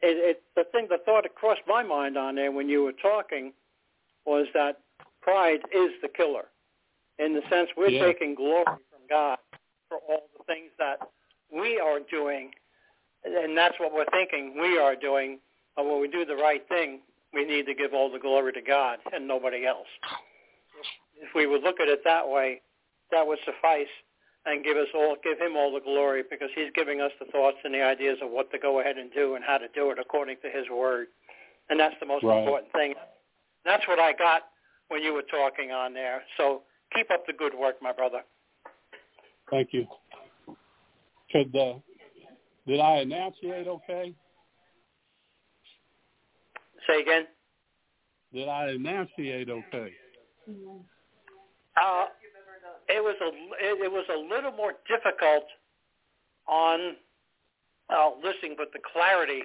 [0.02, 2.94] it, it the thing the thought that crossed my mind on there when you were
[2.94, 3.54] talking
[4.26, 4.80] was that
[5.22, 6.46] pride is the killer
[7.20, 8.06] in the sense we're Yeah.
[8.06, 9.38] taking glory from God
[9.90, 11.00] for all the things that
[11.52, 12.52] we are doing,
[13.24, 15.40] and that's what we're thinking we are doing.
[15.78, 17.02] And when we do the right thing,
[17.34, 19.88] we need to give all the glory to God and nobody else.
[21.16, 22.62] If we would look at it that way,
[23.12, 23.88] that would suffice
[24.48, 27.58] and give us all, give him all the glory because he's giving us the thoughts
[27.64, 30.00] and the ideas of what to go ahead and do and how to do it
[30.00, 31.08] according to his word.
[31.70, 32.40] And that's the most Right.
[32.40, 32.96] important thing.
[33.66, 34.50] That's what I got
[34.88, 36.24] when you were talking on there.
[36.38, 36.64] So
[36.96, 38.24] keep up the good work, my brother.
[39.50, 39.86] Thank you.
[41.32, 41.80] Could uh,
[42.66, 44.14] did I enunciate okay?
[46.88, 47.28] Say again.
[48.34, 49.94] Did I enunciate okay?
[51.76, 52.06] Uh,
[52.90, 53.28] it was a
[53.64, 55.44] it, it was a little more difficult
[56.48, 56.96] on
[57.90, 59.44] uh, listening, but the clarity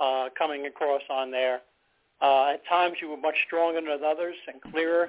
[0.00, 1.60] uh, coming across on there.
[2.22, 5.08] Uh, at times you were much stronger than others and clearer.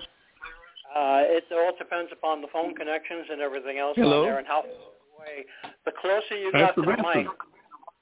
[0.95, 4.21] Uh, it all depends upon the phone connections and everything else Hello?
[4.21, 5.45] on there and how far away.
[5.85, 7.21] The closer you got Pastor to the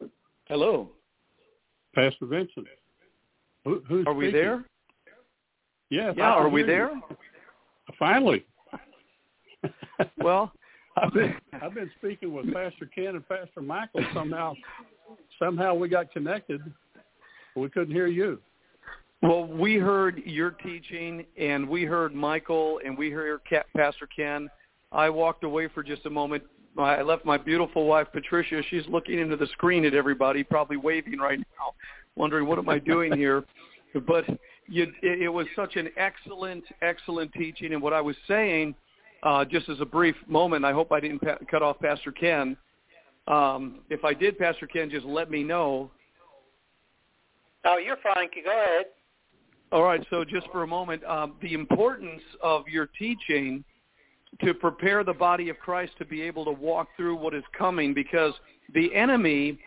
[0.02, 0.10] mic,
[0.48, 0.90] Hello.
[1.96, 2.68] Pastor Vincent.
[3.64, 4.42] Who, who's Are we speaking?
[4.42, 4.66] there?
[5.90, 6.14] Yes.
[6.18, 6.92] Yeah, I can are we there?
[7.98, 8.46] Finally.
[10.18, 10.52] Well,
[10.98, 14.02] I've been I've been speaking with Pastor Ken and Pastor Michael.
[14.14, 14.54] Somehow,
[15.40, 16.62] somehow we got connected.
[17.56, 18.40] We couldn't hear you.
[19.22, 23.40] Well, we heard your teaching, and we heard Michael, and we heard
[23.76, 24.50] Pastor Ken.
[24.92, 26.44] I walked away for just a moment.
[26.78, 28.62] I left my beautiful wife Patricia.
[28.70, 31.74] She's looking into the screen at everybody, probably waving right now,
[32.16, 33.46] wondering what am I doing here.
[34.06, 34.26] But
[34.68, 37.74] you, it, it was such an excellent, excellent teaching.
[37.74, 38.76] And what I was saying,
[39.26, 42.56] uh, just as a brief moment, I hope I didn't pa- cut off Pastor Ken.
[43.28, 45.90] Um, if I did, Pastor Ken, just let me know.
[47.66, 48.30] oh, you're fine.
[48.44, 48.86] Go ahead.
[49.72, 53.64] All right, so just for a moment, um, the importance of your teaching
[54.44, 57.94] to prepare the body of Christ to be able to walk through what is coming
[57.94, 58.34] because
[58.74, 59.58] the enemy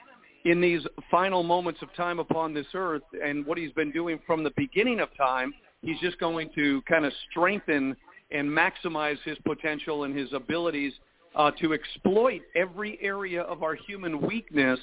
[0.45, 4.45] in these final moments of time upon this earth and what he's been doing from
[4.45, 5.53] the beginning of time,
[5.83, 7.97] he's just going to kind of strengthen
[8.31, 10.93] and maximize his potential and his abilities
[11.35, 14.79] uh, to exploit every area of our human weakness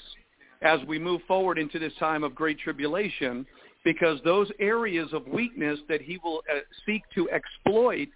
[0.62, 3.46] as we move forward into this time of great tribulation
[3.84, 8.08] because those areas of weakness that he will uh, seek to exploit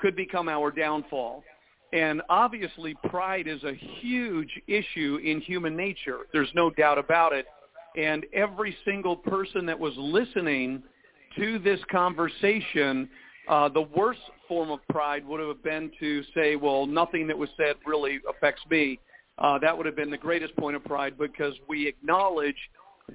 [0.00, 1.44] could become our downfall.
[1.92, 6.20] And obviously pride is a huge issue in human nature.
[6.32, 7.46] There's no doubt about it.
[7.96, 10.82] And every single person that was listening
[11.36, 13.08] to this conversation,
[13.48, 17.48] uh, the worst form of pride would have been to say, well, nothing that was
[17.56, 18.98] said really affects me.
[19.38, 22.56] Uh, that would have been the greatest point of pride because we acknowledge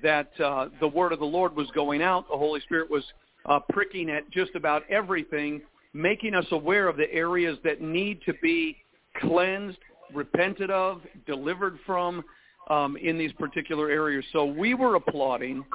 [0.02, 2.28] that uh, the word of the Lord was going out.
[2.30, 3.04] The Holy Spirit was
[3.46, 5.62] uh, pricking at just about everything,
[5.94, 8.78] making us aware of the areas that need to be
[9.18, 9.78] cleansed,
[10.14, 12.24] repented of, delivered from
[12.70, 14.24] um, in these particular areas.
[14.32, 15.66] So we were applauding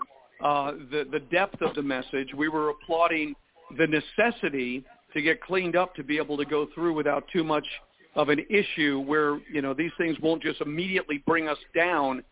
[0.43, 2.29] uh, the, the depth of the message.
[2.35, 3.35] We were applauding
[3.77, 4.85] the necessity
[5.15, 7.67] to get cleaned up to be able to go through without too much
[8.15, 12.23] of an issue where, you know, these things won't just immediately bring us down.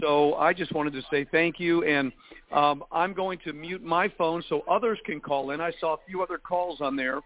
[0.00, 2.12] So I just wanted to say thank you, and
[2.52, 5.60] um, I'm going to mute my phone so others can call in.
[5.60, 7.20] I saw a few other calls on there.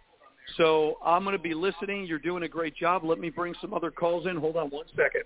[0.56, 2.04] So I'm going to be listening.
[2.04, 3.04] You're doing a great job.
[3.04, 4.36] Let me bring some other calls in.
[4.36, 5.22] Hold on one second.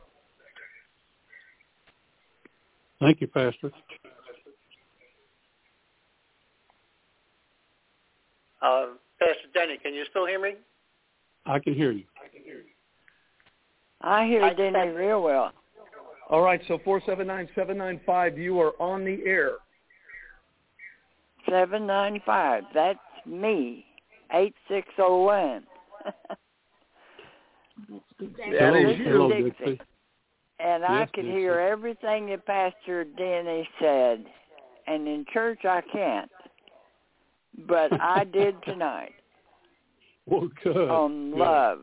[3.01, 3.73] Thank you, Pastor.
[8.63, 8.87] Uh,
[9.19, 10.55] Pastor Denny, can you still hear me?
[11.47, 12.05] I can hear you.
[12.21, 12.57] I can hear
[14.41, 14.45] you.
[14.45, 15.53] I- Denny real well.
[16.29, 18.37] All right, so four seven nine seven nine five.
[18.37, 19.53] You are on the air.
[21.49, 22.65] Seven nine five.
[22.75, 23.87] That's me.
[24.33, 25.63] Eight six oh one.
[28.19, 29.05] That hello, is you.
[29.05, 29.51] hello, Dixie.
[29.65, 29.81] Dixie.
[30.59, 31.39] And I Yes, could Dixie.
[31.39, 34.25] hear everything that Pastor Denny said.
[34.89, 36.31] And in church I can't.
[37.67, 39.15] But I did tonight
[40.27, 40.91] Well, good.
[40.91, 41.39] on good.
[41.39, 41.79] love.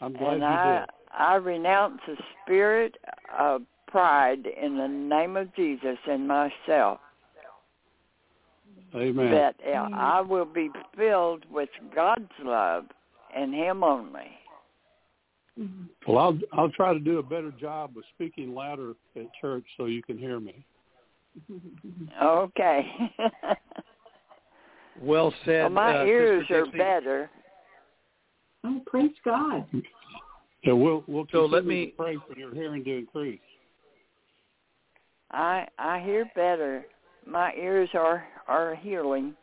[0.00, 0.90] I'm glad and you I did.
[1.16, 2.96] I renounce the spirit
[3.38, 6.98] of pride in the name of Jesus in myself.
[8.94, 9.30] Amen.
[9.32, 12.84] That I will be filled with God's love
[13.34, 14.30] and Him only.
[16.06, 19.86] Well, I'll I'll try to do a better job of speaking louder at church so
[19.86, 20.64] you can hear me.
[22.22, 22.86] Okay.
[25.02, 25.62] Well said.
[25.62, 26.78] well, my uh, ears Sister are Dixie.
[26.78, 27.30] better.
[28.62, 29.66] Oh, praise God.
[30.62, 33.40] Yeah, we'll we'll So let me- pray for your hearing to increase.
[35.32, 36.86] I I hear better.
[37.26, 39.34] My ears are are healing.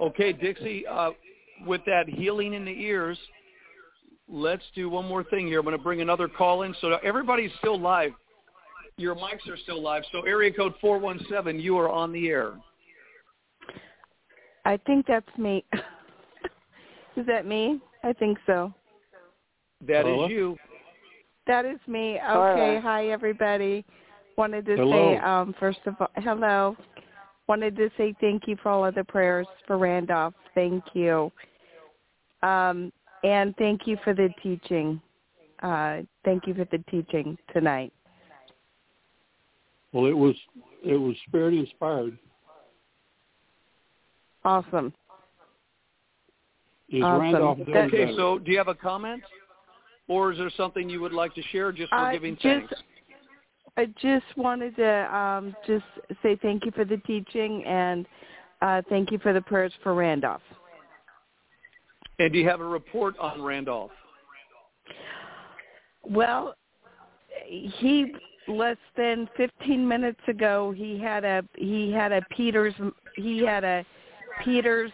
[0.00, 0.86] Okay, Dixie.
[0.86, 1.10] Uh,
[1.66, 3.18] with that healing in the ears,
[4.28, 5.58] let's do one more thing here.
[5.58, 6.74] I'm going to bring another call in.
[6.80, 8.12] So everybody's still live.
[9.00, 10.02] Your mics are still live.
[10.12, 11.58] So area code four one seven.
[11.58, 12.52] You are on the air.
[14.66, 15.64] I think that's me.
[17.16, 17.80] is that me?
[18.04, 18.74] I think so.
[19.86, 20.28] That is Carla?
[20.28, 20.56] you.
[21.46, 22.16] That is me.
[22.16, 22.20] Okay.
[22.26, 22.80] Carla.
[22.82, 23.86] Hi, everybody.
[24.36, 25.14] Wanted to Hello.
[25.14, 26.76] say, um, first of all, hello.
[27.48, 30.34] Wanted to say thank you for all of the prayers for Randolph.
[30.54, 31.32] Thank you.
[32.42, 32.92] Um,
[33.24, 35.00] and thank you for the teaching.
[35.62, 37.92] Uh, thank you for the teaching tonight.
[39.92, 40.34] Well, it was
[40.84, 42.16] it was spirit inspired.
[44.44, 44.92] Awesome.
[46.88, 47.20] Is Awesome.
[47.20, 48.16] Randolph doing Okay, better?
[48.16, 49.22] so do you have a comment,
[50.08, 52.72] or is there something you would like to share just for Uh, giving just- thanks?
[53.76, 55.84] I just wanted to um, just
[56.22, 58.06] say thank you for the teaching and
[58.60, 60.42] uh, thank you for the prayers for Randolph.
[62.18, 63.92] And do you have a report on Randolph?
[66.02, 66.56] Well,
[67.46, 68.12] he
[68.50, 72.74] less than 15 minutes ago he had a he had a Peter's
[73.16, 73.84] he had a
[74.44, 74.92] Peter's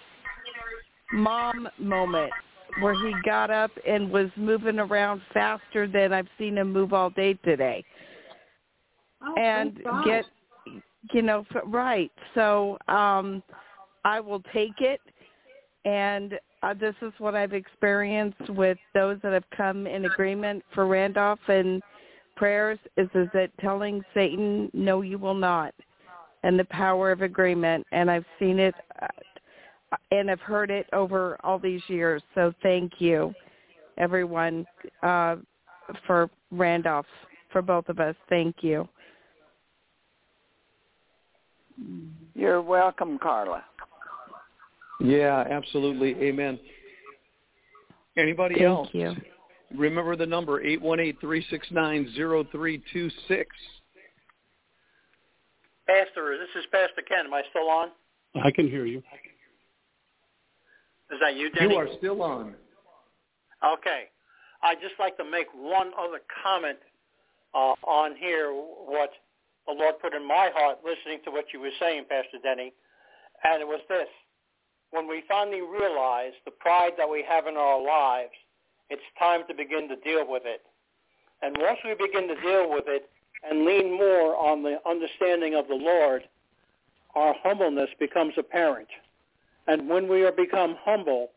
[1.12, 2.32] mom moment
[2.80, 7.10] where he got up and was moving around faster than I've seen him move all
[7.10, 7.82] day today.
[9.24, 10.24] Oh, and get
[11.12, 12.12] you know right.
[12.34, 13.42] So um
[14.04, 15.00] i will take it.
[15.84, 20.86] And uh, this is what i've experienced with those that have come in agreement for
[20.86, 21.82] randolph and
[22.36, 25.74] prayers is is that telling satan no you will not
[26.42, 31.38] and the power of agreement and i've seen it uh, and i've heard it over
[31.42, 33.34] all these years so thank you
[33.98, 34.66] everyone
[35.02, 35.36] uh
[36.06, 37.06] for randolph
[37.52, 38.88] for both of us thank you
[42.34, 43.64] You're welcome, Carla.
[45.00, 46.14] Yeah, absolutely.
[46.22, 46.58] Amen.
[48.16, 48.88] Anybody thank else?
[48.92, 49.35] Thank you
[49.74, 53.50] Remember the number eight one eight three six nine zero three two six.
[55.86, 57.26] Pastor, this is Pastor Ken.
[57.26, 57.88] Am I still on?
[58.42, 58.98] I can hear you.
[61.10, 61.74] Is that you, Denny?
[61.74, 62.54] You are still on.
[63.64, 64.04] Okay.
[64.62, 66.78] I'd just like to make one other comment
[67.54, 69.10] uh, on here, what
[69.66, 72.72] the Lord put in my heart listening to what you were saying, Pastor Denny.
[73.44, 74.08] And it was this.
[74.90, 78.32] When we finally realize the pride that we have in our lives,
[78.90, 80.62] it's time to begin to deal with it.
[81.42, 83.10] And once we begin to deal with it
[83.48, 86.22] and lean more on the understanding of the Lord,
[87.14, 88.88] our humbleness becomes apparent.
[89.66, 91.30] And when we are become humble,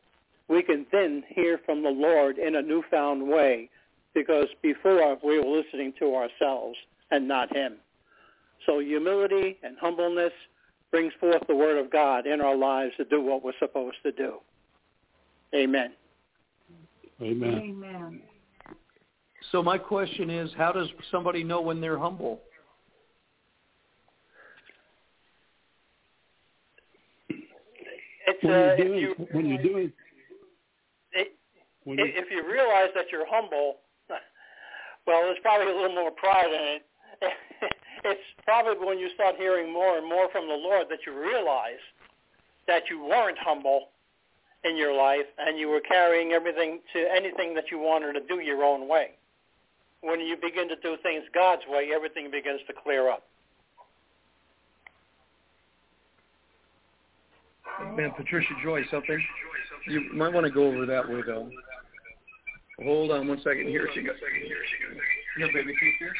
[0.47, 3.69] we can then hear from the Lord in a newfound way
[4.13, 6.77] because before we were listening to ourselves
[7.11, 7.75] and not him.
[8.65, 10.33] So humility and humbleness
[10.91, 14.11] brings forth the word of God in our lives to do what we're supposed to
[14.11, 14.39] do.
[15.53, 15.93] Amen.
[17.21, 17.59] Amen.
[17.69, 18.21] Amen.
[19.51, 22.39] So my question is, how does somebody know when they're humble?
[28.27, 29.91] It's When uh, you're if doing you when you're doing
[31.13, 31.33] it,
[31.83, 33.77] when you, if you realize that you're humble,
[35.07, 36.83] well, there's probably a little more pride in it.
[38.05, 41.81] it's probably when you start hearing more and more from the Lord that you realize
[42.67, 43.89] that you weren't humble
[44.63, 48.41] in your life and you were carrying everything to anything that you wanted to do
[48.41, 49.11] your own way.
[50.01, 53.23] when you begin to do things God's way, everything begins to clear up.
[57.95, 59.21] Man, Patricia Joy, something.
[59.87, 61.49] You might want to go over that way though.
[62.83, 63.67] Hold on one second.
[63.67, 64.15] Here she goes.
[65.37, 66.13] Here, baby, keep here.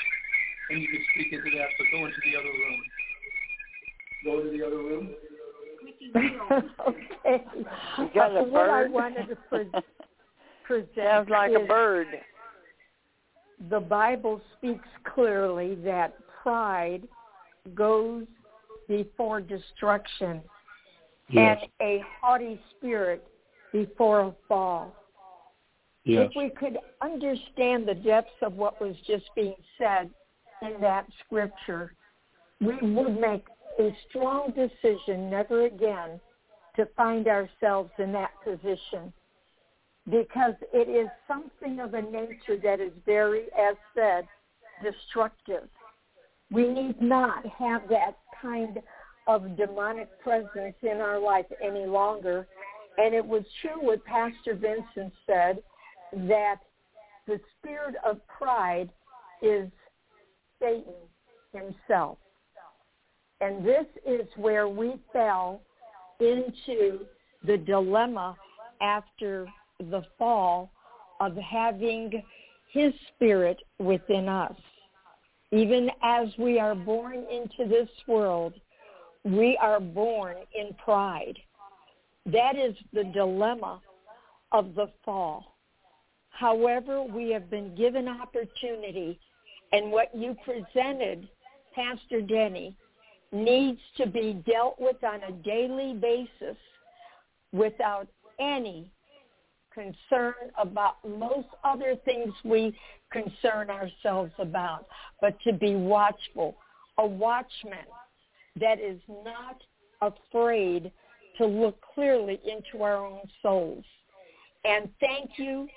[0.69, 2.81] And you can speak into that, but go into the other room.
[4.25, 5.09] Go to the other room.
[6.87, 7.43] okay.
[7.97, 9.69] You got a uh, what I wanted to pre-
[10.65, 12.07] present Sounds like a bird.
[13.69, 17.07] the Bible speaks clearly that pride
[17.75, 18.25] goes
[18.87, 20.41] before destruction
[21.31, 21.59] Yes.
[21.61, 23.23] and a haughty spirit
[23.71, 24.95] before a fall.
[26.03, 26.29] Yes.
[26.29, 30.09] If we could understand the depths of what was just being said
[30.63, 31.93] in that scripture,
[32.59, 33.45] we would make
[33.79, 36.19] a strong decision never again
[36.75, 39.11] to find ourselves in that position
[40.09, 44.27] because it is something of a nature that is very, as said,
[44.83, 45.67] destructive.
[46.51, 48.79] We need not have that kind
[49.27, 52.47] of demonic presence in our life any longer.
[52.97, 55.59] And it was true what Pastor Vincent said
[56.27, 56.57] that
[57.27, 58.89] the spirit of pride
[59.41, 59.69] is
[60.59, 60.95] Satan
[61.53, 62.17] himself.
[63.41, 65.61] And this is where we fell
[66.19, 67.05] into
[67.45, 68.35] the dilemma
[68.81, 69.47] after
[69.79, 70.71] the fall
[71.19, 72.23] of having
[72.71, 74.55] his spirit within us.
[75.51, 78.53] Even as we are born into this world,
[79.23, 81.37] we are born in pride.
[82.25, 83.81] That is the dilemma
[84.51, 85.55] of the fall.
[86.29, 89.19] However, we have been given opportunity,
[89.71, 91.27] and what you presented,
[91.73, 92.75] Pastor Denny,
[93.31, 96.57] needs to be dealt with on a daily basis
[97.51, 98.07] without
[98.39, 98.91] any
[99.73, 102.75] concern about most other things we
[103.11, 104.85] concern ourselves about,
[105.21, 106.55] but to be watchful,
[106.97, 107.85] a watchman
[108.59, 109.61] that is not
[110.01, 110.91] afraid
[111.37, 113.83] to look clearly into our own souls.
[114.65, 115.67] And thank you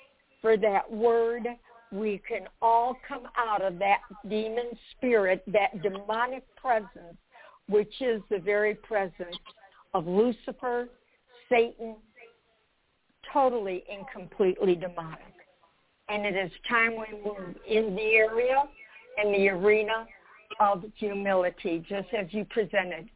[0.41, 1.47] for that word.
[1.91, 7.17] We can all come out of that demon spirit, that demonic presence,
[7.69, 9.37] which is the very presence
[9.93, 10.87] of Lucifer,
[11.49, 11.95] Satan,
[13.31, 15.19] totally and completely demonic.
[16.09, 18.63] And it is time we move in the area
[19.17, 20.05] and the arena
[20.59, 23.09] of humility, just as you presented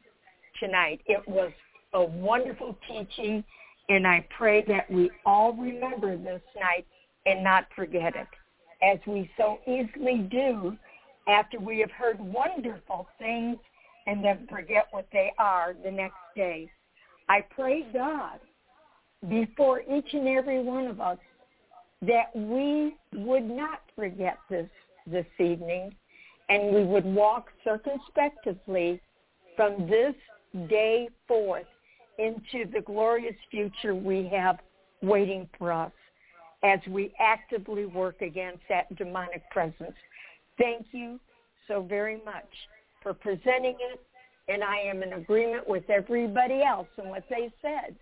[0.60, 1.02] tonight.
[1.06, 1.52] It was
[1.94, 3.44] a wonderful teaching,
[3.90, 6.86] and I pray that we all remember this night
[7.26, 8.28] and not forget it,
[8.82, 10.78] as we so easily do
[11.28, 13.58] after we have heard wonderful things
[14.08, 16.72] and then forget what they are the next day.
[17.30, 18.40] I pray God
[19.30, 21.18] before each and every one of us
[22.02, 24.70] that we would not forget this
[25.06, 25.94] this evening
[26.50, 29.02] and we would walk circumspectively
[29.56, 30.14] from this
[30.70, 31.66] day forth
[32.20, 34.58] into the glorious future we have
[35.02, 35.92] waiting for us
[36.64, 39.96] as we actively work against that demonic presence.
[40.58, 41.20] Thank you
[41.68, 42.46] so very much
[43.02, 44.02] for presenting it,
[44.48, 47.96] and I am in agreement with everybody else and what they said.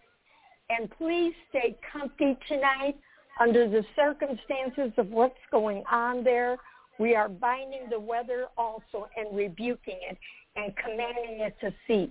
[0.70, 2.98] And please stay comfy tonight
[3.40, 6.58] under the circumstances of what's going on there.
[7.00, 10.18] We are binding the weather also and rebuking it
[10.56, 12.10] and commanding it to cease.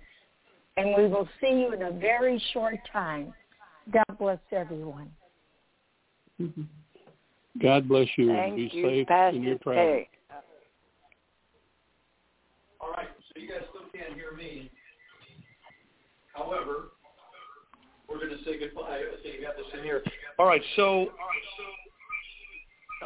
[0.77, 3.33] And we will see you in a very short time.
[3.93, 5.11] God bless everyone.
[6.41, 6.63] Mm-hmm.
[7.63, 9.83] God bless you and be you, safe Pastor in your travel.
[9.83, 10.09] Terry.
[12.81, 14.71] All right, so you guys still can't hear me.
[16.35, 16.93] However,
[18.09, 19.01] we're going to say goodbye.
[19.01, 20.03] I think you have this in here.
[20.39, 21.09] All right, so.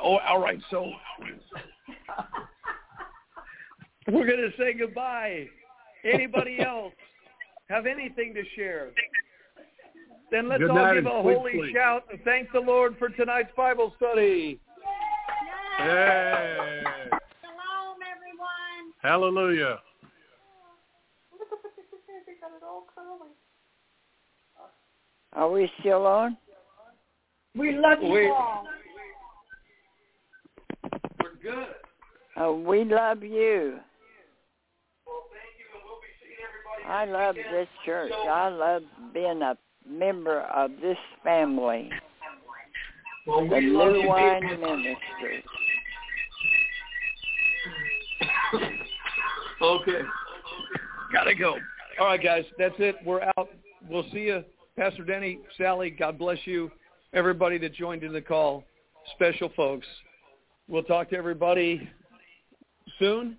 [0.02, 0.90] Oh, all right, so.
[4.08, 5.46] we're going to say goodbye.
[6.04, 6.92] Anybody else
[7.68, 8.90] have anything to share?
[10.30, 11.74] Then let's Good all night give a holy sleep.
[11.74, 14.60] shout and thank the Lord for tonight's Bible study.
[15.78, 16.82] Hey.
[17.40, 18.92] Shalom, everyone.
[19.00, 19.78] Hallelujah.
[25.34, 26.36] Are we still on?
[27.56, 28.66] We love you We- all.
[31.22, 31.74] We're good.
[32.36, 33.80] Oh, we love you.
[35.06, 36.84] Well, thank you, and we'll be seeing everybody.
[36.88, 38.12] I love this church.
[38.12, 38.82] I love
[39.12, 39.56] being a
[39.88, 41.90] member of this family,
[43.26, 44.60] Well, the we love New you, Wine.
[44.60, 45.44] Ministry.
[49.60, 50.02] Okay.
[51.12, 51.56] Gotta go.
[51.98, 52.94] All right, guys, that's it.
[53.04, 53.48] We're out.
[53.88, 54.44] We'll see you,
[54.76, 55.90] Pastor Denny, Sally.
[55.90, 56.70] God bless you,
[57.12, 58.62] everybody that joined in the call,
[59.16, 59.86] special folks.
[60.68, 61.88] We'll talk to everybody
[63.00, 63.36] soon.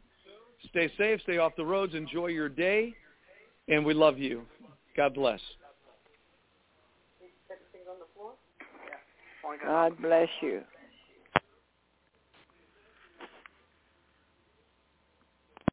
[0.72, 1.22] Stay safe.
[1.22, 1.96] Stay off the roads.
[1.96, 2.94] Enjoy your day,
[3.70, 4.42] and we love you.
[4.98, 5.40] God bless.
[9.64, 10.62] God bless you.